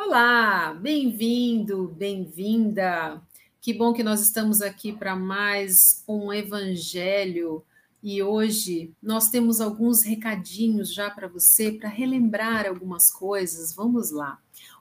Olá, 0.00 0.74
bem-vindo, 0.74 1.92
bem-vinda. 1.98 3.20
Que 3.60 3.74
bom 3.74 3.92
que 3.92 4.04
nós 4.04 4.20
estamos 4.20 4.62
aqui 4.62 4.92
para 4.92 5.16
mais 5.16 6.04
um 6.06 6.32
evangelho 6.32 7.64
e 8.00 8.22
hoje 8.22 8.92
nós 9.02 9.28
temos 9.28 9.60
alguns 9.60 10.04
recadinhos 10.04 10.94
já 10.94 11.10
para 11.10 11.26
você 11.26 11.72
para 11.72 11.88
relembrar 11.88 12.64
algumas 12.64 13.10
coisas. 13.10 13.74
Vamos 13.74 14.12
lá. 14.12 14.38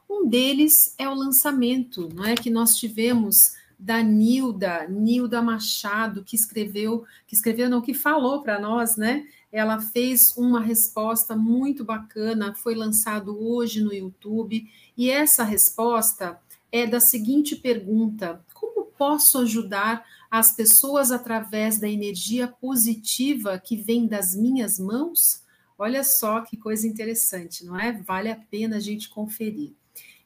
Um 0.07 0.29
deles 0.29 0.93
é 0.99 1.09
o 1.09 1.15
lançamento, 1.15 2.07
não 2.13 2.23
é 2.23 2.35
que 2.35 2.51
nós 2.51 2.75
tivemos 2.75 3.55
da 3.77 4.03
Nilda, 4.03 4.87
Nilda 4.87 5.41
Machado, 5.41 6.23
que 6.23 6.35
escreveu, 6.35 7.03
que 7.25 7.33
escreveu 7.33 7.67
não, 7.67 7.81
que 7.81 7.93
falou 7.93 8.43
para 8.43 8.59
nós, 8.59 8.95
né? 8.95 9.25
Ela 9.51 9.79
fez 9.79 10.35
uma 10.37 10.59
resposta 10.59 11.35
muito 11.35 11.85
bacana, 11.85 12.53
foi 12.53 12.75
lançado 12.75 13.37
hoje 13.39 13.81
no 13.81 13.93
YouTube, 13.93 14.69
e 14.95 15.09
essa 15.09 15.43
resposta 15.43 16.39
é 16.71 16.85
da 16.85 16.99
seguinte 16.99 17.55
pergunta: 17.55 18.43
como 18.53 18.85
posso 18.97 19.39
ajudar 19.39 20.05
as 20.29 20.55
pessoas 20.55 21.11
através 21.11 21.79
da 21.79 21.87
energia 21.87 22.47
positiva 22.47 23.57
que 23.57 23.77
vem 23.77 24.07
das 24.07 24.35
minhas 24.35 24.77
mãos? 24.77 25.43
Olha 25.77 26.03
só 26.03 26.41
que 26.41 26.57
coisa 26.57 26.87
interessante, 26.87 27.63
não 27.63 27.79
é? 27.79 27.93
Vale 28.01 28.31
a 28.31 28.35
pena 28.35 28.77
a 28.77 28.79
gente 28.79 29.09
conferir. 29.09 29.73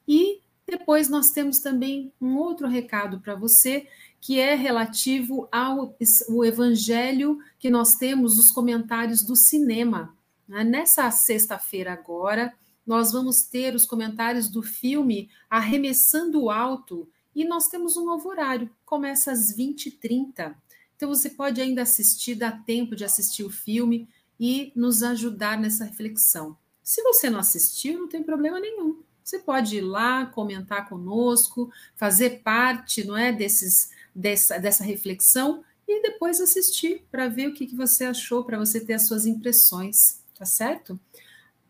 E 0.07 0.39
depois 0.65 1.09
nós 1.09 1.31
temos 1.31 1.59
também 1.59 2.13
um 2.19 2.37
outro 2.37 2.67
recado 2.67 3.19
para 3.19 3.35
você, 3.35 3.87
que 4.21 4.39
é 4.39 4.55
relativo 4.55 5.49
ao 5.51 5.97
o 6.29 6.45
evangelho 6.45 7.39
que 7.59 7.71
nós 7.71 7.95
temos 7.95 8.37
nos 8.37 8.51
comentários 8.51 9.23
do 9.23 9.35
cinema. 9.35 10.15
Né? 10.47 10.63
Nessa 10.63 11.09
sexta-feira 11.09 11.91
agora, 11.91 12.53
nós 12.85 13.11
vamos 13.11 13.41
ter 13.41 13.73
os 13.75 13.85
comentários 13.85 14.47
do 14.47 14.61
filme 14.61 15.29
Arremessando 15.49 16.49
Alto, 16.49 17.09
e 17.33 17.45
nós 17.45 17.67
temos 17.67 17.97
um 17.97 18.05
novo 18.05 18.29
horário, 18.29 18.69
começa 18.85 19.31
às 19.31 19.55
20h30. 19.55 20.53
Então 20.95 21.09
você 21.09 21.29
pode 21.29 21.61
ainda 21.61 21.81
assistir, 21.81 22.35
dá 22.35 22.51
tempo 22.51 22.95
de 22.95 23.05
assistir 23.05 23.43
o 23.43 23.49
filme 23.49 24.07
e 24.39 24.71
nos 24.75 25.01
ajudar 25.01 25.57
nessa 25.57 25.85
reflexão. 25.85 26.57
Se 26.83 27.01
você 27.01 27.29
não 27.29 27.39
assistiu, 27.39 27.99
não 27.99 28.07
tem 28.07 28.21
problema 28.21 28.59
nenhum. 28.59 29.01
Você 29.23 29.39
pode 29.39 29.77
ir 29.77 29.81
lá, 29.81 30.25
comentar 30.25 30.89
conosco, 30.89 31.71
fazer 31.95 32.41
parte, 32.41 33.03
não 33.03 33.15
é, 33.15 33.31
desses, 33.31 33.91
dessa, 34.13 34.57
dessa 34.57 34.83
reflexão 34.83 35.63
e 35.87 36.01
depois 36.01 36.39
assistir 36.39 37.05
para 37.11 37.27
ver 37.27 37.47
o 37.47 37.53
que, 37.53 37.65
que 37.65 37.75
você 37.75 38.05
achou, 38.05 38.43
para 38.43 38.57
você 38.57 38.79
ter 38.79 38.93
as 38.93 39.03
suas 39.03 39.25
impressões, 39.25 40.21
tá 40.37 40.45
certo? 40.45 40.99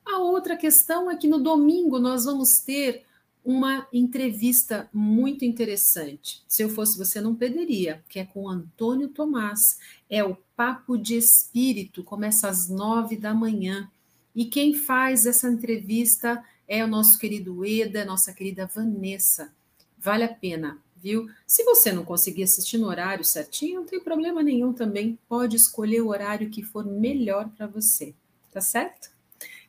A 0.05 0.19
outra 0.19 0.57
questão 0.57 1.09
é 1.09 1.15
que 1.15 1.27
no 1.27 1.39
domingo 1.39 1.99
nós 1.99 2.25
vamos 2.25 2.59
ter 2.59 3.03
uma 3.43 3.87
entrevista 3.91 4.87
muito 4.93 5.43
interessante. 5.43 6.43
Se 6.47 6.63
eu 6.63 6.69
fosse 6.69 6.97
você, 6.97 7.19
não 7.19 7.35
perderia, 7.35 8.03
que 8.07 8.19
é 8.19 8.25
com 8.25 8.47
Antônio 8.47 9.07
Tomás. 9.07 9.79
É 10.09 10.23
o 10.23 10.37
Papo 10.55 10.97
de 10.97 11.15
Espírito, 11.15 12.03
começa 12.03 12.47
às 12.47 12.69
nove 12.69 13.17
da 13.17 13.33
manhã. 13.33 13.89
E 14.35 14.45
quem 14.45 14.73
faz 14.73 15.25
essa 15.25 15.49
entrevista 15.49 16.43
é 16.67 16.83
o 16.83 16.87
nosso 16.87 17.17
querido 17.17 17.65
Eda, 17.65 18.05
nossa 18.05 18.31
querida 18.31 18.67
Vanessa. 18.67 19.51
Vale 19.97 20.23
a 20.23 20.33
pena, 20.33 20.79
viu? 21.01 21.29
Se 21.47 21.63
você 21.63 21.91
não 21.91 22.05
conseguir 22.05 22.43
assistir 22.43 22.77
no 22.77 22.87
horário 22.87 23.23
certinho, 23.23 23.81
não 23.81 23.87
tem 23.87 23.99
problema 23.99 24.43
nenhum 24.43 24.73
também. 24.73 25.17
Pode 25.27 25.55
escolher 25.55 26.01
o 26.01 26.09
horário 26.09 26.49
que 26.49 26.63
for 26.63 26.85
melhor 26.85 27.49
para 27.49 27.67
você, 27.67 28.13
tá 28.51 28.61
certo? 28.61 29.09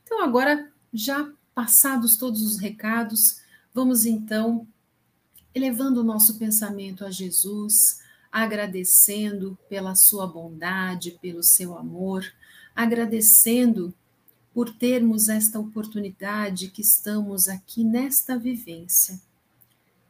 Então, 0.05 0.23
agora, 0.23 0.71
já 0.93 1.31
passados 1.55 2.17
todos 2.17 2.43
os 2.43 2.59
recados, 2.59 3.43
Vamos 3.75 4.05
então 4.05 4.67
elevando 5.55 6.01
o 6.01 6.05
nosso 6.05 6.39
pensamento 6.39 7.07
a 7.07 7.11
Jesus, 7.11 8.01
agradecendo 8.31 9.59
pela 9.69 9.95
sua 9.95 10.27
bondade, 10.27 11.19
pelo 11.23 11.43
seu 11.43 11.77
amor, 11.77 12.23
agradecendo 12.77 13.95
por 14.53 14.71
termos 14.77 15.31
esta 15.31 15.59
oportunidade 15.59 16.69
que 16.69 16.83
estamos 16.83 17.49
aqui 17.49 17.83
nesta 17.83 18.39
vivência. 18.39 19.19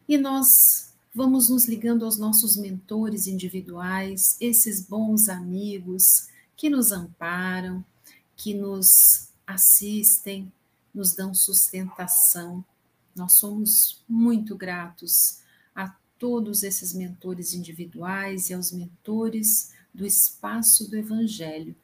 E 0.09 0.19
nós 0.19 0.92
vamos 1.15 1.49
nos 1.49 1.67
ligando 1.67 2.05
aos 2.05 2.19
nossos 2.19 2.57
mentores 2.57 3.27
individuais, 3.27 4.37
esses 4.41 4.87
bons 4.87 5.29
amigos 5.29 6.29
que 6.57 6.71
nos 6.71 6.93
amparam, 6.93 7.85
que 8.37 8.55
nos 8.55 9.29
assistem, 9.47 10.53
nos 10.95 11.15
dão 11.15 11.35
sustentação 11.35 12.65
nós 13.15 13.35
somos 13.35 14.03
muito 14.09 14.57
gratos 14.57 15.41
a 15.75 15.95
todos 16.19 16.63
esses 16.63 16.95
mentores 16.95 17.53
individuais 17.53 18.49
e 18.49 18.55
aos 18.55 18.73
mentores 18.73 19.73
do 19.93 20.07
espaço 20.07 20.89
do 20.89 20.97
Evangelho. 20.97 21.75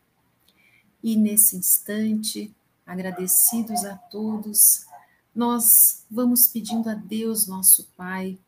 E 1.02 1.16
nesse 1.16 1.56
instante, 1.56 2.54
agradecidos 2.86 3.84
a 3.84 3.94
todos, 3.94 4.86
nós 5.34 6.04
vamos 6.10 6.48
pedindo 6.48 6.88
a 6.88 6.94
Deus, 6.94 7.46
nosso 7.46 7.86
Pai, 7.96 8.38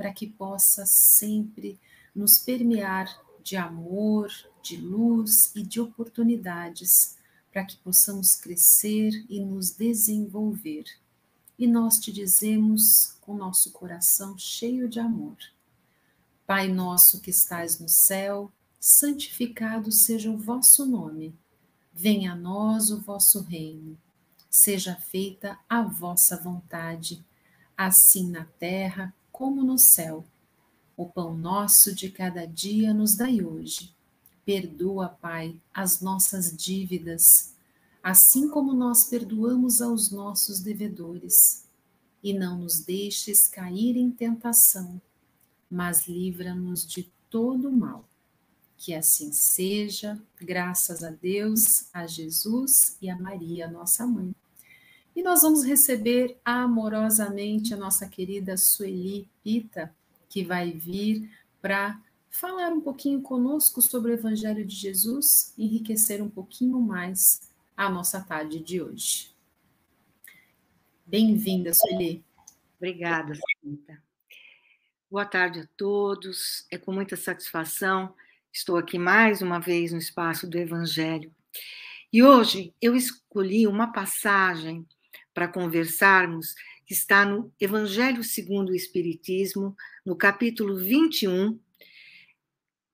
para 0.00 0.14
que 0.14 0.26
possa 0.26 0.86
sempre 0.86 1.78
nos 2.14 2.38
permear 2.38 3.06
de 3.44 3.54
amor, 3.54 4.32
de 4.62 4.78
luz 4.78 5.54
e 5.54 5.62
de 5.62 5.78
oportunidades, 5.78 7.18
para 7.52 7.66
que 7.66 7.76
possamos 7.76 8.34
crescer 8.34 9.10
e 9.28 9.44
nos 9.44 9.72
desenvolver 9.72 10.84
e 11.58 11.66
nós 11.66 11.98
te 11.98 12.10
dizemos 12.10 13.18
com 13.20 13.36
nosso 13.36 13.70
coração 13.72 14.38
cheio 14.38 14.88
de 14.88 14.98
amor: 14.98 15.36
Pai 16.46 16.66
nosso 16.68 17.20
que 17.20 17.28
estais 17.28 17.78
no 17.78 17.86
céu, 17.86 18.50
santificado 18.80 19.92
seja 19.92 20.30
o 20.30 20.38
vosso 20.38 20.86
nome. 20.86 21.34
Venha 21.92 22.32
a 22.32 22.34
nós 22.34 22.90
o 22.90 22.98
vosso 22.98 23.42
reino. 23.42 23.98
Seja 24.48 24.96
feita 24.96 25.58
a 25.68 25.82
vossa 25.82 26.38
vontade, 26.38 27.22
assim 27.76 28.30
na 28.30 28.46
terra 28.58 29.14
como 29.40 29.64
no 29.64 29.78
céu. 29.78 30.22
O 30.94 31.06
pão 31.06 31.34
nosso 31.34 31.94
de 31.94 32.10
cada 32.10 32.44
dia 32.44 32.92
nos 32.92 33.16
dai 33.16 33.42
hoje. 33.42 33.96
Perdoa, 34.44 35.08
Pai, 35.08 35.58
as 35.72 36.02
nossas 36.02 36.54
dívidas 36.54 37.54
assim 38.02 38.48
como 38.48 38.74
nós 38.74 39.04
perdoamos 39.04 39.80
aos 39.80 40.10
nossos 40.10 40.60
devedores. 40.60 41.66
E 42.22 42.34
não 42.34 42.58
nos 42.58 42.80
deixes 42.80 43.46
cair 43.46 43.96
em 43.96 44.10
tentação, 44.10 45.00
mas 45.70 46.06
livra-nos 46.06 46.86
de 46.86 47.10
todo 47.30 47.72
mal. 47.72 48.06
Que 48.76 48.94
assim 48.94 49.32
seja, 49.32 50.20
graças 50.38 51.02
a 51.02 51.10
Deus, 51.10 51.86
a 51.94 52.06
Jesus 52.06 52.98
e 53.00 53.08
a 53.08 53.18
Maria, 53.18 53.70
nossa 53.70 54.06
mãe. 54.06 54.34
E 55.14 55.22
nós 55.22 55.42
vamos 55.42 55.64
receber 55.64 56.38
amorosamente 56.44 57.74
a 57.74 57.76
nossa 57.76 58.08
querida 58.08 58.56
Sueli 58.56 59.28
Pita, 59.42 59.94
que 60.28 60.44
vai 60.44 60.72
vir 60.72 61.30
para 61.60 62.00
falar 62.30 62.68
um 62.72 62.80
pouquinho 62.80 63.20
conosco 63.20 63.82
sobre 63.82 64.12
o 64.12 64.14
Evangelho 64.14 64.64
de 64.64 64.74
Jesus, 64.74 65.52
enriquecer 65.58 66.22
um 66.22 66.30
pouquinho 66.30 66.80
mais 66.80 67.40
a 67.76 67.88
nossa 67.88 68.20
tarde 68.20 68.60
de 68.60 68.80
hoje. 68.80 69.34
Bem-vinda, 71.04 71.72
Sueli. 71.74 72.24
Obrigada, 72.76 73.34
Santa. 73.34 74.02
Boa 75.10 75.26
tarde 75.26 75.60
a 75.60 75.68
todos. 75.76 76.64
É 76.70 76.78
com 76.78 76.92
muita 76.92 77.16
satisfação 77.16 78.14
estou 78.52 78.76
aqui 78.76 78.98
mais 78.98 79.42
uma 79.42 79.58
vez 79.58 79.92
no 79.92 79.98
espaço 79.98 80.46
do 80.46 80.58
Evangelho. 80.58 81.32
E 82.12 82.22
hoje 82.22 82.74
eu 82.82 82.96
escolhi 82.96 83.66
uma 83.66 83.92
passagem 83.92 84.86
para 85.40 85.48
conversarmos 85.48 86.54
está 86.86 87.24
no 87.24 87.50
Evangelho 87.58 88.22
segundo 88.22 88.72
o 88.72 88.74
Espiritismo, 88.74 89.74
no 90.04 90.14
capítulo 90.14 90.76
21, 90.76 91.58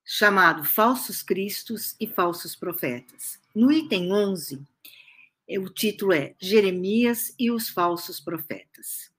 chamado 0.04 0.62
Falsos 0.62 1.24
Cristos 1.24 1.96
e 1.98 2.06
Falsos 2.06 2.54
Profetas. 2.54 3.40
No 3.52 3.72
item 3.72 4.12
11, 4.12 4.64
o 5.58 5.68
título 5.68 6.12
é 6.12 6.36
Jeremias 6.38 7.34
e 7.36 7.50
os 7.50 7.68
falsos 7.68 8.20
profetas. 8.20 9.10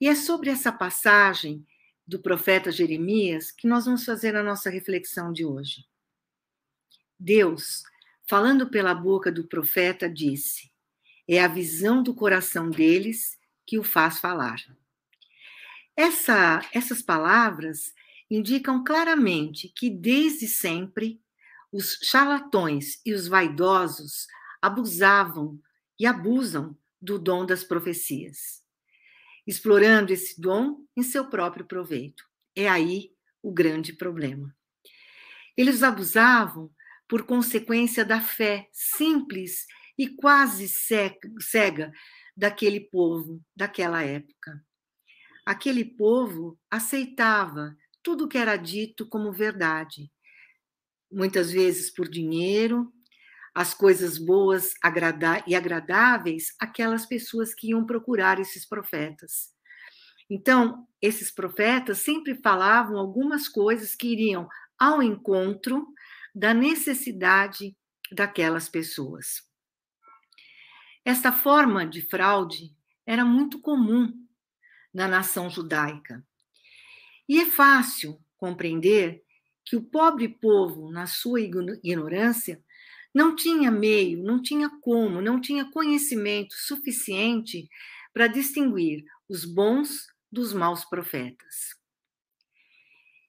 E 0.00 0.06
é 0.06 0.14
sobre 0.14 0.50
essa 0.50 0.70
passagem 0.70 1.66
do 2.06 2.20
profeta 2.20 2.70
Jeremias 2.70 3.50
que 3.50 3.66
nós 3.66 3.84
vamos 3.84 4.04
fazer 4.04 4.36
a 4.36 4.44
nossa 4.44 4.70
reflexão 4.70 5.32
de 5.32 5.44
hoje. 5.44 5.84
Deus, 7.18 7.82
falando 8.28 8.70
pela 8.70 8.94
boca 8.94 9.32
do 9.32 9.42
profeta, 9.42 10.08
disse: 10.08 10.72
É 11.26 11.42
a 11.42 11.48
visão 11.48 12.02
do 12.02 12.14
coração 12.14 12.70
deles 12.70 13.38
que 13.66 13.78
o 13.78 13.84
faz 13.84 14.18
falar. 14.18 14.62
Essa, 15.96 16.60
essas 16.72 17.00
palavras 17.00 17.94
indicam 18.30 18.82
claramente 18.82 19.68
que, 19.68 19.88
desde 19.88 20.46
sempre, 20.48 21.20
os 21.72 21.98
charlatões 22.02 23.00
e 23.04 23.12
os 23.12 23.26
vaidosos 23.28 24.26
abusavam 24.60 25.60
e 25.98 26.06
abusam 26.06 26.76
do 27.00 27.18
dom 27.18 27.44
das 27.46 27.62
profecias. 27.62 28.62
explorando 29.46 30.12
esse 30.12 30.40
dom 30.40 30.84
em 30.96 31.02
seu 31.02 31.28
próprio 31.28 31.64
proveito. 31.66 32.24
É 32.56 32.68
aí 32.68 33.12
o 33.42 33.52
grande 33.52 33.92
problema. 33.92 34.54
Eles 35.56 35.82
abusavam 35.82 36.70
por 37.06 37.24
consequência 37.24 38.04
da 38.04 38.20
fé 38.20 38.68
simples 38.72 39.66
e 39.98 40.08
quase 40.08 40.68
cega 40.68 41.92
daquele 42.36 42.80
povo 42.80 43.40
daquela 43.54 44.02
época. 44.02 44.64
Aquele 45.46 45.84
povo 45.84 46.58
aceitava 46.70 47.76
tudo 48.02 48.28
que 48.28 48.38
era 48.38 48.56
dito 48.56 49.08
como 49.08 49.32
verdade, 49.32 50.10
muitas 51.10 51.50
vezes 51.50 51.90
por 51.90 52.08
dinheiro, 52.08 52.92
as 53.54 53.72
coisas 53.72 54.18
boas 54.18 54.74
e 55.46 55.54
agradáveis 55.54 56.54
aquelas 56.58 57.06
pessoas 57.06 57.54
que 57.54 57.68
iam 57.68 57.86
procurar 57.86 58.40
esses 58.40 58.66
profetas. 58.66 59.54
Então, 60.28 60.88
esses 61.00 61.30
profetas 61.30 61.98
sempre 61.98 62.34
falavam 62.42 62.98
algumas 62.98 63.48
coisas 63.48 63.94
que 63.94 64.08
iriam 64.08 64.48
ao 64.78 65.02
encontro 65.02 65.86
da 66.34 66.52
necessidade 66.52 67.76
daquelas 68.10 68.68
pessoas. 68.68 69.53
Esta 71.04 71.30
forma 71.30 71.86
de 71.86 72.00
fraude 72.00 72.74
era 73.04 73.24
muito 73.24 73.60
comum 73.60 74.12
na 74.92 75.06
nação 75.06 75.50
judaica. 75.50 76.24
E 77.28 77.40
é 77.40 77.46
fácil 77.46 78.18
compreender 78.38 79.22
que 79.64 79.76
o 79.76 79.82
pobre 79.82 80.28
povo, 80.28 80.90
na 80.90 81.06
sua 81.06 81.40
ignorância, 81.40 82.62
não 83.14 83.36
tinha 83.36 83.70
meio, 83.70 84.22
não 84.22 84.40
tinha 84.40 84.68
como, 84.80 85.20
não 85.20 85.40
tinha 85.40 85.70
conhecimento 85.70 86.54
suficiente 86.54 87.68
para 88.12 88.26
distinguir 88.26 89.04
os 89.28 89.44
bons 89.44 90.06
dos 90.30 90.52
maus 90.52 90.84
profetas. 90.84 91.74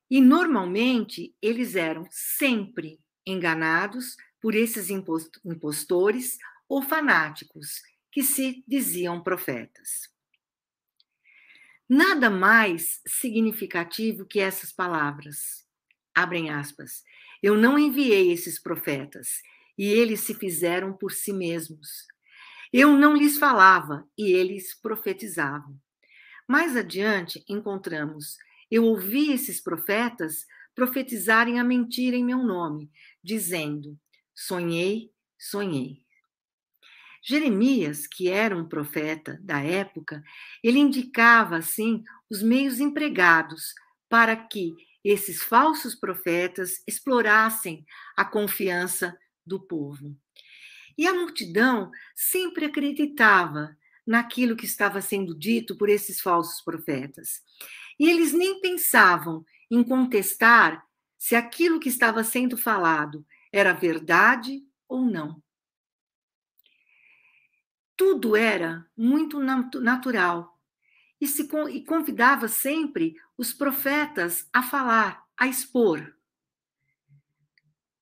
E 0.10 0.22
normalmente 0.22 1.36
eles 1.42 1.76
eram 1.76 2.08
sempre 2.10 3.00
enganados 3.26 4.16
por 4.40 4.56
esses 4.56 4.90
impostores 4.90 6.38
ou 6.68 6.82
fanáticos 6.82 7.82
que 8.12 8.24
se 8.24 8.64
diziam 8.68 9.22
profetas. 9.22 10.10
Nada 11.88 12.30
mais 12.30 13.02
significativo 13.06 14.26
que 14.26 14.40
essas 14.40 14.72
palavras. 14.72 15.66
Abrem 16.16 16.50
aspas. 16.50 17.04
Eu 17.44 17.56
não 17.56 17.78
enviei 17.78 18.32
esses 18.32 18.60
profetas, 18.60 19.42
e 19.78 19.88
eles 19.88 20.22
se 20.22 20.34
fizeram 20.34 20.94
por 20.94 21.12
si 21.12 21.34
mesmos. 21.34 22.08
Eu 22.72 22.98
não 22.98 23.16
lhes 23.16 23.38
falava, 23.38 24.08
e 24.18 24.32
eles 24.32 24.74
profetizavam. 24.74 25.80
Mais 26.48 26.76
adiante, 26.76 27.44
encontramos: 27.48 28.38
Eu 28.72 28.86
ouvi 28.86 29.32
esses 29.32 29.62
profetas 29.62 30.46
profetizarem 30.74 31.60
a 31.60 31.64
mentira 31.64 32.16
em 32.16 32.24
meu 32.24 32.40
nome, 32.40 32.90
dizendo: 33.24 34.00
Sonhei, 34.34 35.12
sonhei. 35.38 36.05
Jeremias, 37.28 38.06
que 38.06 38.30
era 38.30 38.56
um 38.56 38.68
profeta 38.68 39.40
da 39.42 39.60
época, 39.60 40.24
ele 40.64 40.78
indicava 40.78 41.58
assim 41.58 42.04
os 42.30 42.44
meios 42.44 42.80
empregados 42.80 43.74
para 44.08 44.36
que 44.36 44.76
esses 45.04 45.42
falsos 45.42 45.96
profetas 45.96 46.84
explorassem 46.88 47.84
a 48.16 48.24
confiança 48.24 49.18
do 49.46 49.60
povo. 49.60 50.16
E 50.96 51.08
a 51.08 51.14
multidão 51.14 51.92
sempre 52.16 52.66
acreditava 52.66 53.76
naquilo 54.06 54.56
que 54.56 54.66
estava 54.66 55.02
sendo 55.02 55.38
dito 55.38 55.76
por 55.76 55.90
esses 55.90 56.22
falsos 56.22 56.62
profetas. 56.62 57.42
E 58.00 58.08
eles 58.08 58.34
nem 58.34 58.62
pensavam 58.62 59.44
em 59.70 59.84
contestar 59.84 60.86
se 61.18 61.36
aquilo 61.36 61.80
que 61.80 61.90
estava 61.90 62.24
sendo 62.24 62.56
falado 62.56 63.26
era 63.52 63.74
verdade 63.74 64.62
ou 64.88 65.04
não. 65.04 65.44
Tudo 67.96 68.36
era 68.36 68.86
muito 68.96 69.40
natural 69.40 70.60
e, 71.20 71.28
se, 71.28 71.48
e 71.72 71.84
convidava 71.84 72.48
sempre 72.48 73.16
os 73.38 73.54
profetas 73.54 74.48
a 74.52 74.62
falar, 74.62 75.24
a 75.38 75.48
expor. 75.48 76.14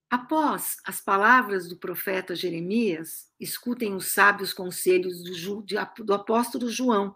Após 0.09 0.77
as 0.85 1.01
palavras 1.01 1.67
do 1.67 1.77
profeta 1.77 2.35
Jeremias, 2.35 3.31
escutem 3.39 3.95
os 3.95 4.07
sábios 4.07 4.53
conselhos 4.53 5.23
do, 5.23 5.63
do 6.03 6.13
apóstolo 6.13 6.69
João, 6.69 7.15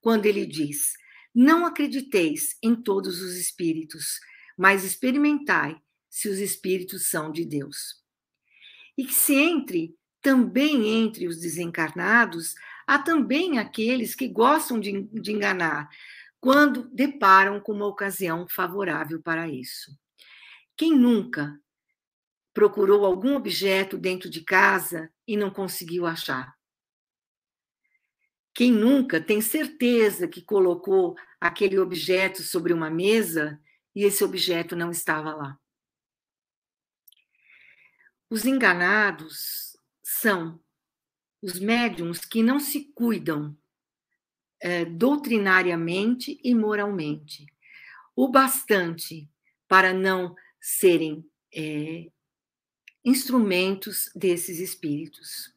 quando 0.00 0.24
ele 0.26 0.46
diz: 0.46 0.94
Não 1.34 1.66
acrediteis 1.66 2.56
em 2.62 2.74
todos 2.74 3.20
os 3.20 3.36
espíritos, 3.36 4.18
mas 4.56 4.84
experimentai 4.84 5.80
se 6.08 6.28
os 6.28 6.38
espíritos 6.38 7.08
são 7.08 7.30
de 7.30 7.44
Deus. 7.44 8.02
E 8.96 9.04
que 9.04 9.14
se 9.14 9.34
entre 9.34 9.94
também 10.20 10.88
entre 10.88 11.26
os 11.26 11.38
desencarnados, 11.38 12.54
há 12.86 12.98
também 12.98 13.58
aqueles 13.58 14.14
que 14.14 14.28
gostam 14.28 14.78
de, 14.78 15.02
de 15.02 15.32
enganar, 15.32 15.88
quando 16.40 16.88
deparam 16.90 17.60
com 17.60 17.72
uma 17.72 17.86
ocasião 17.86 18.46
favorável 18.48 19.22
para 19.22 19.48
isso. 19.48 19.96
Quem 20.76 20.96
nunca 20.96 21.58
procurou 22.52 23.04
algum 23.04 23.36
objeto 23.36 23.96
dentro 23.96 24.28
de 24.28 24.42
casa 24.42 25.10
e 25.26 25.36
não 25.36 25.50
conseguiu 25.50 26.06
achar. 26.06 26.54
Quem 28.54 28.72
nunca 28.72 29.20
tem 29.20 29.40
certeza 29.40 30.26
que 30.26 30.42
colocou 30.42 31.16
aquele 31.40 31.78
objeto 31.78 32.42
sobre 32.42 32.72
uma 32.72 32.90
mesa 32.90 33.60
e 33.94 34.04
esse 34.04 34.24
objeto 34.24 34.74
não 34.74 34.90
estava 34.90 35.34
lá? 35.34 35.58
Os 38.28 38.44
enganados 38.44 39.69
são 40.18 40.60
os 41.40 41.60
médiums 41.60 42.24
que 42.24 42.42
não 42.42 42.58
se 42.58 42.92
cuidam 42.94 43.56
é, 44.60 44.84
doutrinariamente 44.84 46.38
e 46.42 46.52
moralmente, 46.54 47.46
o 48.16 48.28
bastante 48.28 49.30
para 49.68 49.94
não 49.94 50.34
serem 50.60 51.24
é, 51.54 52.10
instrumentos 53.04 54.10
desses 54.14 54.58
espíritos. 54.58 55.54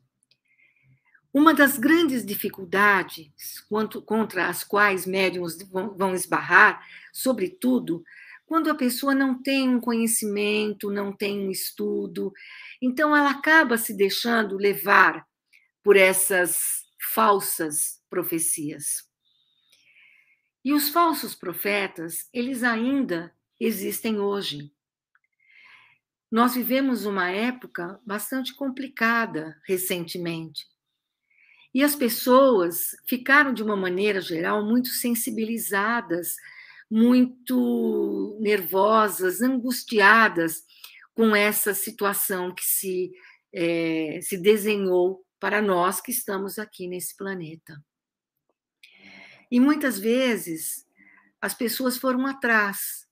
Uma 1.34 1.54
das 1.54 1.80
grandes 1.80 2.24
dificuldades 2.24 3.60
quanto, 3.68 4.04
contra 4.04 4.48
as 4.48 4.64
quais 4.64 5.08
médiums 5.08 5.58
vão, 5.64 5.98
vão 5.98 6.14
esbarrar, 6.14 6.88
sobretudo, 7.12 8.04
quando 8.46 8.70
a 8.70 8.76
pessoa 8.76 9.16
não 9.16 9.42
tem 9.42 9.68
um 9.68 9.80
conhecimento, 9.80 10.92
não 10.92 11.12
tem 11.12 11.40
um 11.40 11.50
estudo, 11.50 12.32
então 12.86 13.16
ela 13.16 13.32
acaba 13.32 13.78
se 13.78 13.96
deixando 13.96 14.58
levar 14.58 15.26
por 15.82 15.96
essas 15.96 16.84
falsas 17.14 18.02
profecias. 18.10 19.08
E 20.66 20.74
os 20.74 20.90
falsos 20.90 21.34
profetas, 21.34 22.28
eles 22.34 22.62
ainda 22.62 23.34
existem 23.58 24.20
hoje. 24.20 24.70
Nós 26.30 26.56
vivemos 26.56 27.06
uma 27.06 27.30
época 27.30 28.02
bastante 28.06 28.54
complicada 28.54 29.58
recentemente. 29.66 30.66
E 31.74 31.82
as 31.86 31.96
pessoas 31.96 32.98
ficaram, 33.08 33.54
de 33.54 33.64
uma 33.64 33.78
maneira 33.78 34.20
geral, 34.20 34.66
muito 34.66 34.90
sensibilizadas, 34.90 36.36
muito 36.92 38.38
nervosas, 38.42 39.42
angustiadas 39.42 40.66
com 41.14 41.36
essa 41.36 41.74
situação 41.74 42.54
que 42.54 42.64
se, 42.64 43.12
é, 43.54 44.20
se 44.22 44.38
desenhou 44.38 45.24
para 45.40 45.62
nós 45.62 46.02
que 46.02 46.12
estamos 46.12 46.58
aqui 46.58 46.88
nesse 46.88 47.16
planeta. 47.16 47.84
E 49.52 49.60
muitas 49.60 50.00
vezes 50.00 50.88
as 51.40 51.54
pessoas 51.54 51.98
foram 51.98 52.26
atrás 52.26 53.06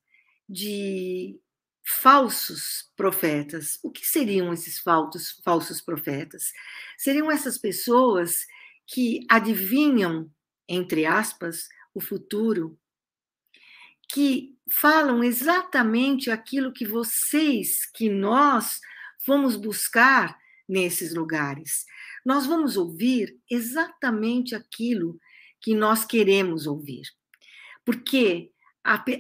de 0.48 1.40
falsos 1.84 2.90
profetas. 2.96 3.78
O 3.84 3.92
que 3.92 4.06
seriam 4.06 4.54
esses 4.54 4.80
falsos, 4.80 5.40
falsos 5.44 5.82
profetas? 5.82 6.52
Seriam 6.98 7.30
essas 7.30 7.58
pessoas 7.58 8.46
que 8.88 9.26
adivinham, 9.30 10.32
entre 10.68 11.06
aspas, 11.06 11.68
o 11.94 12.02
futuro, 12.02 12.80
que 14.14 14.56
falam 14.70 15.24
exatamente 15.24 16.30
aquilo 16.30 16.72
que 16.72 16.86
vocês, 16.86 17.86
que 17.86 18.10
nós 18.10 18.80
fomos 19.26 19.56
buscar 19.56 20.38
nesses 20.68 21.14
lugares. 21.14 21.86
Nós 22.26 22.46
vamos 22.46 22.78
ouvir 22.78 23.38
exatamente 23.50 24.56
aquilo 24.56 25.20
que 25.60 25.76
nós 25.76 26.06
queremos 26.06 26.66
ouvir. 26.66 27.04
Porque 27.86 28.52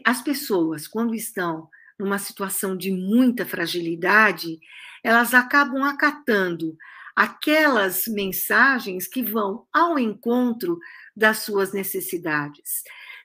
as 0.05 0.21
pessoas, 0.21 0.88
quando 0.88 1.13
estão 1.13 1.69
numa 2.00 2.17
situação 2.17 2.75
de 2.75 2.91
muita 2.91 3.45
fragilidade, 3.45 4.60
elas 5.03 5.33
acabam 5.33 5.83
acatando 5.83 6.75
aquelas 7.15 8.07
mensagens 8.07 9.07
que 9.07 9.21
vão 9.21 9.67
ao 9.71 10.00
encontro 10.00 10.79
das 11.15 11.39
suas 11.39 11.74
necessidades, 11.74 12.83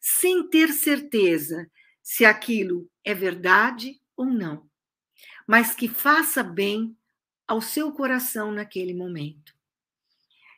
sem 0.09 0.49
ter 0.49 0.73
certeza 0.73 1.69
se 2.01 2.25
aquilo 2.25 2.89
é 3.05 3.13
verdade 3.13 4.01
ou 4.17 4.27
não, 4.27 4.71
mas 5.49 5.75
que 5.75 5.89
faça 5.89 6.45
bem 6.45 6.97
ao 7.45 7.61
seu 7.61 7.91
coração 7.91 8.53
naquele 8.53 8.95
momento. 8.95 9.53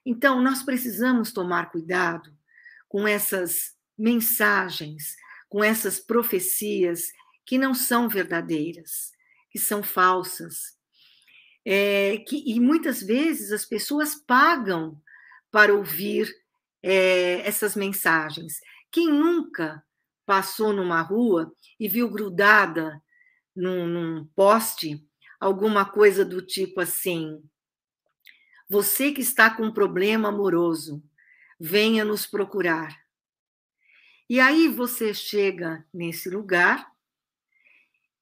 Então, 0.04 0.42
nós 0.42 0.62
precisamos 0.62 1.32
tomar 1.32 1.70
cuidado 1.70 2.30
com 2.90 3.08
essas 3.08 3.74
mensagens, 3.96 5.16
com 5.48 5.64
essas 5.64 5.98
profecias 5.98 7.10
que 7.46 7.56
não 7.56 7.72
são 7.72 8.06
verdadeiras, 8.06 9.12
que 9.50 9.58
são 9.58 9.82
falsas. 9.82 10.76
É, 11.64 12.18
que, 12.18 12.44
e 12.46 12.60
muitas 12.60 13.02
vezes 13.02 13.50
as 13.50 13.64
pessoas 13.64 14.14
pagam 14.14 15.00
para 15.50 15.74
ouvir 15.74 16.30
é, 16.82 17.40
essas 17.46 17.74
mensagens. 17.74 18.60
Quem 18.90 19.08
nunca 19.08 19.84
passou 20.24 20.72
numa 20.72 21.00
rua 21.00 21.52
e 21.78 21.88
viu 21.88 22.10
grudada 22.10 23.02
num, 23.54 23.86
num 23.86 24.26
poste 24.34 25.04
alguma 25.40 25.84
coisa 25.84 26.24
do 26.24 26.42
tipo 26.42 26.80
assim: 26.80 27.42
Você 28.68 29.12
que 29.12 29.20
está 29.20 29.50
com 29.50 29.64
um 29.64 29.72
problema 29.72 30.28
amoroso, 30.28 31.02
venha 31.58 32.04
nos 32.04 32.26
procurar. 32.26 32.96
E 34.28 34.38
aí 34.40 34.68
você 34.68 35.14
chega 35.14 35.86
nesse 35.92 36.28
lugar 36.28 36.86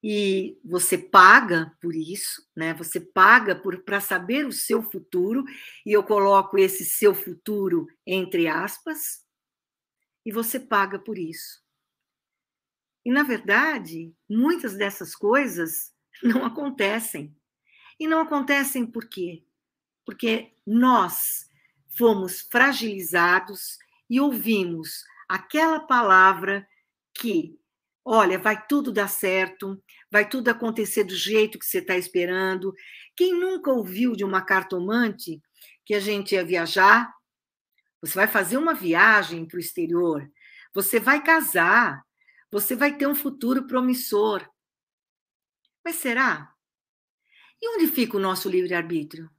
e 0.02 0.56
você 0.64 0.96
paga 0.96 1.76
por 1.80 1.94
isso, 1.94 2.46
né? 2.54 2.72
Você 2.74 3.00
paga 3.00 3.56
por 3.56 3.82
para 3.82 4.00
saber 4.00 4.46
o 4.46 4.52
seu 4.52 4.80
futuro, 4.80 5.44
e 5.84 5.92
eu 5.92 6.04
coloco 6.04 6.56
esse 6.56 6.84
seu 6.84 7.12
futuro 7.12 7.88
entre 8.06 8.46
aspas, 8.46 9.25
e 10.26 10.32
você 10.32 10.58
paga 10.58 10.98
por 10.98 11.16
isso. 11.16 11.62
E 13.04 13.12
na 13.12 13.22
verdade, 13.22 14.12
muitas 14.28 14.74
dessas 14.74 15.14
coisas 15.14 15.94
não 16.20 16.44
acontecem. 16.44 17.34
E 17.98 18.08
não 18.08 18.20
acontecem 18.20 18.84
por 18.84 19.08
quê? 19.08 19.44
Porque 20.04 20.52
nós 20.66 21.48
fomos 21.96 22.40
fragilizados 22.40 23.78
e 24.10 24.20
ouvimos 24.20 25.04
aquela 25.28 25.80
palavra 25.80 26.68
que, 27.14 27.58
olha, 28.04 28.38
vai 28.38 28.66
tudo 28.66 28.92
dar 28.92 29.08
certo, 29.08 29.82
vai 30.10 30.28
tudo 30.28 30.48
acontecer 30.48 31.04
do 31.04 31.14
jeito 31.14 31.58
que 31.58 31.64
você 31.64 31.78
está 31.78 31.96
esperando. 31.96 32.74
Quem 33.14 33.32
nunca 33.32 33.70
ouviu 33.70 34.14
de 34.14 34.24
uma 34.24 34.42
cartomante 34.42 35.40
que 35.84 35.94
a 35.94 36.00
gente 36.00 36.34
ia 36.34 36.44
viajar? 36.44 37.15
Você 38.06 38.14
vai 38.14 38.28
fazer 38.28 38.56
uma 38.56 38.74
viagem 38.74 39.44
para 39.44 39.56
o 39.56 39.60
exterior, 39.60 40.30
você 40.72 41.00
vai 41.00 41.22
casar, 41.22 42.04
você 42.50 42.76
vai 42.76 42.96
ter 42.96 43.06
um 43.06 43.14
futuro 43.14 43.66
promissor. 43.66 44.48
Mas 45.84 45.96
será? 45.96 46.52
E 47.60 47.68
onde 47.74 47.88
fica 47.88 48.16
o 48.16 48.20
nosso 48.20 48.48
livre-arbítrio? 48.48 49.30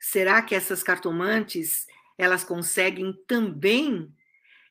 Será 0.00 0.42
que 0.42 0.54
essas 0.54 0.82
cartomantes 0.82 1.86
elas 2.16 2.42
conseguem 2.42 3.12
também 3.26 4.12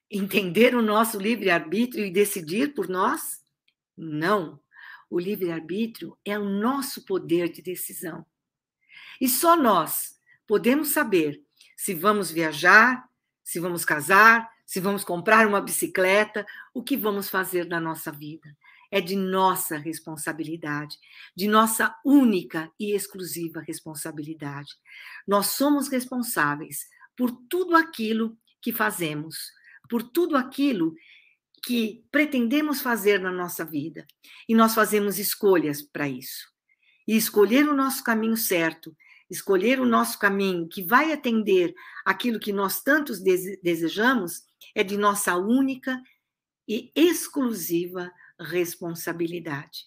entender 0.09 0.75
o 0.75 0.81
nosso 0.81 1.17
livre-arbítrio 1.17 2.05
e 2.05 2.11
decidir 2.11 2.73
por 2.73 2.89
nós? 2.89 3.41
Não. 3.95 4.59
O 5.09 5.19
livre-arbítrio 5.19 6.17
é 6.25 6.37
o 6.37 6.43
nosso 6.43 7.05
poder 7.05 7.49
de 7.49 7.61
decisão. 7.61 8.25
E 9.21 9.29
só 9.29 9.55
nós 9.55 10.19
podemos 10.45 10.89
saber 10.89 11.46
se 11.77 11.93
vamos 11.93 12.31
viajar, 12.31 13.07
se 13.43 13.59
vamos 13.59 13.85
casar, 13.85 14.49
se 14.65 14.81
vamos 14.81 15.05
comprar 15.05 15.47
uma 15.47 15.61
bicicleta, 15.61 16.45
o 16.73 16.83
que 16.83 16.97
vamos 16.97 17.29
fazer 17.29 17.65
na 17.67 17.79
nossa 17.79 18.11
vida 18.11 18.53
é 18.91 19.01
de 19.01 19.15
nossa 19.15 19.77
responsabilidade, 19.77 20.97
de 21.35 21.47
nossa 21.47 21.95
única 22.05 22.71
e 22.79 22.95
exclusiva 22.95 23.61
responsabilidade. 23.61 24.73
Nós 25.27 25.47
somos 25.47 25.87
responsáveis 25.89 26.87
por 27.15 27.31
tudo 27.49 27.75
aquilo 27.75 28.37
que 28.61 28.71
fazemos, 28.71 29.51
por 29.89 30.03
tudo 30.03 30.37
aquilo 30.37 30.95
que 31.65 32.05
pretendemos 32.11 32.81
fazer 32.81 33.19
na 33.19 33.31
nossa 33.31 33.65
vida. 33.65 34.05
E 34.47 34.55
nós 34.55 34.73
fazemos 34.73 35.19
escolhas 35.19 35.81
para 35.81 36.07
isso. 36.07 36.47
E 37.07 37.15
escolher 37.15 37.67
o 37.67 37.75
nosso 37.75 38.03
caminho 38.03 38.37
certo, 38.37 38.95
escolher 39.29 39.79
o 39.79 39.85
nosso 39.85 40.17
caminho 40.17 40.67
que 40.67 40.83
vai 40.83 41.11
atender 41.11 41.73
aquilo 42.05 42.39
que 42.39 42.53
nós 42.53 42.81
tantos 42.81 43.21
desejamos, 43.21 44.45
é 44.73 44.83
de 44.83 44.97
nossa 44.97 45.35
única 45.35 46.01
e 46.67 46.91
exclusiva 46.95 48.11
responsabilidade. 48.39 49.85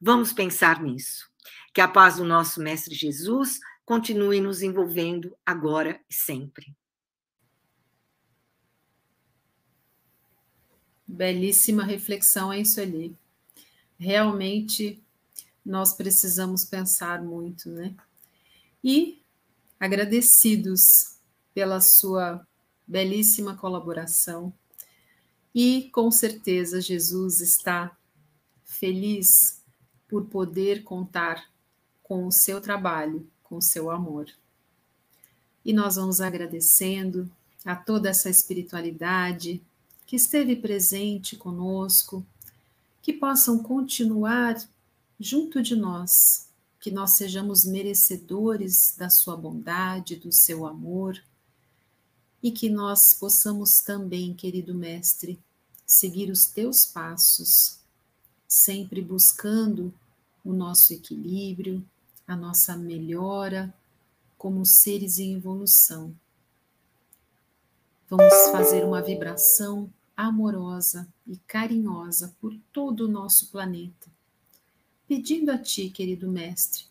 Vamos 0.00 0.32
pensar 0.32 0.80
nisso. 0.80 1.28
Que 1.72 1.80
a 1.80 1.88
paz 1.88 2.16
do 2.16 2.24
nosso 2.24 2.60
Mestre 2.60 2.94
Jesus 2.94 3.58
continue 3.84 4.40
nos 4.40 4.62
envolvendo 4.62 5.36
agora 5.44 6.00
e 6.08 6.14
sempre. 6.14 6.76
Belíssima 11.06 11.84
reflexão, 11.84 12.52
isso 12.52 12.80
ali. 12.80 13.16
Realmente 13.98 15.02
nós 15.68 15.92
precisamos 15.92 16.64
pensar 16.64 17.22
muito, 17.22 17.68
né? 17.68 17.94
E 18.82 19.20
agradecidos 19.78 21.16
pela 21.52 21.78
sua 21.78 22.44
belíssima 22.86 23.54
colaboração 23.54 24.50
e 25.54 25.90
com 25.92 26.10
certeza 26.10 26.80
Jesus 26.80 27.42
está 27.42 27.94
feliz 28.64 29.62
por 30.08 30.24
poder 30.24 30.82
contar 30.84 31.50
com 32.02 32.26
o 32.26 32.32
seu 32.32 32.62
trabalho, 32.62 33.28
com 33.42 33.56
o 33.56 33.62
seu 33.62 33.90
amor. 33.90 34.26
E 35.62 35.74
nós 35.74 35.96
vamos 35.96 36.22
agradecendo 36.22 37.30
a 37.62 37.76
toda 37.76 38.08
essa 38.08 38.30
espiritualidade 38.30 39.60
que 40.06 40.16
esteve 40.16 40.56
presente 40.56 41.36
conosco, 41.36 42.24
que 43.02 43.12
possam 43.12 43.62
continuar 43.62 44.56
junto 45.18 45.62
de 45.62 45.74
nós, 45.74 46.48
que 46.80 46.90
nós 46.90 47.12
sejamos 47.12 47.64
merecedores 47.64 48.94
da 48.96 49.10
sua 49.10 49.36
bondade, 49.36 50.16
do 50.16 50.32
seu 50.32 50.66
amor 50.66 51.22
e 52.42 52.52
que 52.52 52.68
nós 52.68 53.12
possamos 53.12 53.80
também, 53.80 54.32
querido 54.32 54.74
Mestre, 54.74 55.38
seguir 55.84 56.30
os 56.30 56.46
teus 56.46 56.86
passos, 56.86 57.80
sempre 58.46 59.02
buscando 59.02 59.92
o 60.44 60.52
nosso 60.52 60.92
equilíbrio, 60.92 61.84
a 62.26 62.36
nossa 62.36 62.76
melhora 62.76 63.74
como 64.36 64.64
seres 64.64 65.18
em 65.18 65.34
evolução. 65.34 66.14
Vamos 68.08 68.32
fazer 68.52 68.84
uma 68.84 69.02
vibração 69.02 69.92
amorosa 70.16 71.06
e 71.26 71.36
carinhosa 71.38 72.34
por 72.40 72.56
todo 72.72 73.04
o 73.04 73.08
nosso 73.08 73.50
planeta, 73.50 74.08
pedindo 75.08 75.50
a 75.50 75.56
Ti, 75.56 75.88
querido 75.88 76.30
Mestre, 76.30 76.84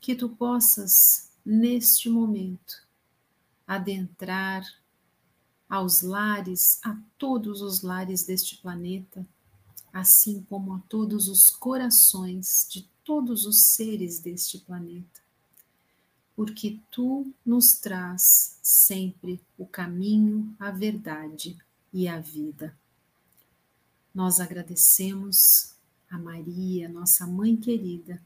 que 0.00 0.14
Tu 0.14 0.28
possas, 0.28 1.28
neste 1.44 2.08
momento, 2.08 2.86
adentrar 3.66 4.64
aos 5.68 6.00
lares, 6.00 6.78
a 6.84 6.96
todos 7.18 7.60
os 7.60 7.82
lares 7.82 8.22
deste 8.22 8.56
planeta, 8.58 9.26
assim 9.92 10.46
como 10.48 10.72
a 10.72 10.78
todos 10.88 11.28
os 11.28 11.50
corações 11.50 12.66
de 12.70 12.88
todos 13.04 13.44
os 13.44 13.72
seres 13.72 14.20
deste 14.20 14.58
planeta. 14.58 15.20
Porque 16.36 16.78
tu 16.92 17.26
nos 17.44 17.72
traz 17.72 18.56
sempre 18.62 19.40
o 19.58 19.66
caminho, 19.66 20.54
a 20.60 20.70
verdade 20.70 21.58
e 21.92 22.06
a 22.06 22.20
vida. 22.20 22.78
Nós 24.14 24.38
agradecemos 24.38 25.76
a 26.10 26.18
Maria, 26.18 26.88
nossa 26.88 27.26
mãe 27.26 27.56
querida, 27.56 28.20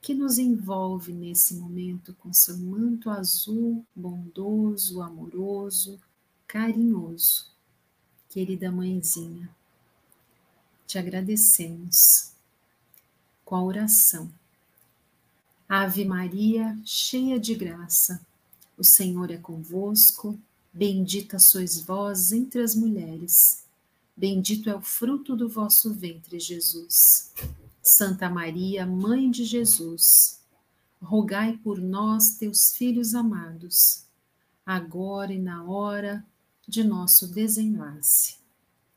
que 0.00 0.14
nos 0.14 0.38
envolve 0.38 1.12
nesse 1.12 1.54
momento 1.54 2.14
com 2.14 2.32
seu 2.32 2.56
manto 2.56 3.10
azul, 3.10 3.84
bondoso, 3.94 5.02
amoroso, 5.02 6.00
carinhoso. 6.46 7.46
Querida 8.28 8.70
mãezinha, 8.70 9.48
te 10.86 10.98
agradecemos 10.98 12.32
com 13.44 13.56
a 13.56 13.62
oração. 13.64 14.30
Ave 15.68 16.04
Maria, 16.04 16.78
cheia 16.84 17.40
de 17.40 17.54
graça, 17.54 18.20
o 18.78 18.84
Senhor 18.84 19.30
é 19.30 19.36
convosco, 19.36 20.38
bendita 20.72 21.38
sois 21.38 21.80
vós 21.80 22.30
entre 22.30 22.60
as 22.60 22.74
mulheres, 22.74 23.65
bendito 24.16 24.70
é 24.70 24.74
o 24.74 24.80
fruto 24.80 25.36
do 25.36 25.48
vosso 25.48 25.92
ventre, 25.92 26.40
Jesus. 26.40 27.32
Santa 27.82 28.28
Maria, 28.28 28.86
Mãe 28.86 29.30
de 29.30 29.44
Jesus, 29.44 30.40
rogai 31.00 31.56
por 31.62 31.78
nós, 31.78 32.30
teus 32.36 32.74
filhos 32.74 33.14
amados, 33.14 34.04
agora 34.64 35.32
e 35.32 35.38
na 35.38 35.64
hora 35.64 36.24
de 36.66 36.82
nosso 36.82 37.28
desenlace. 37.28 38.38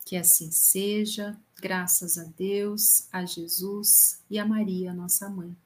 Que 0.04 0.16
assim 0.16 0.50
seja, 0.50 1.38
graças 1.60 2.18
a 2.18 2.24
Deus, 2.24 3.06
a 3.12 3.24
Jesus 3.24 4.20
e 4.28 4.38
a 4.38 4.44
Maria, 4.44 4.92
nossa 4.92 5.28
mãe. 5.28 5.56